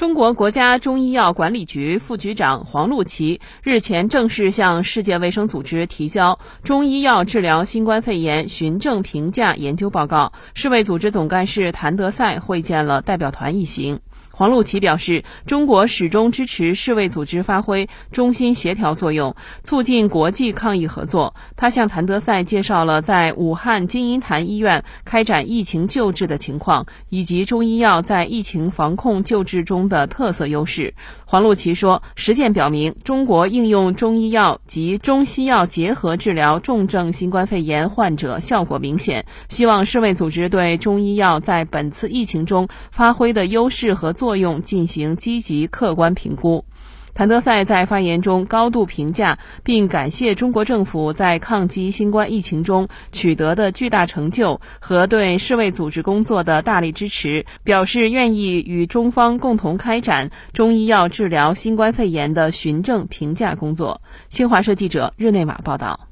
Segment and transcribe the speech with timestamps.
[0.00, 10.32] 中国国家中医药管理局副局长黄璐琦日前正式向世界卫生组织提交中医药治疗新冠肺炎循证评价研究报告。
[10.54, 14.00] 世卫组织总干事谭德赛会见了代表团一行。
[14.40, 21.34] 黄璐琦表示，中国始终支持世卫组织发挥中心协调作用，促进国际抗疫合作。
[21.56, 30.94] 他向谭德赛介绍了在武汉金银潭医院开展疫情救治的情况，以及中医药在疫情防控救治中的特色优势。
[31.26, 39.26] 黄璐琦说，实践表明，中国应用中医药及中西药结合治疗重症新冠肺炎患者效果明显。
[39.50, 46.64] 希望世卫组织对中医药在本次疫情中发挥的优势和作作用进行积极客观评估。
[47.14, 64.00] 谭德赛在发言中高度评价并感谢中国政府在抗击新冠疫情中取得的巨大成就和对世卫组织工作的大力支持，表示愿意与中方共同开展中医药治疗新冠肺炎的循证评价工作。
[64.28, 66.09] 新华社记者日内瓦报道。